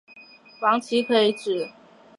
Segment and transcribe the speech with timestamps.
[0.63, 1.69] 王祺可以指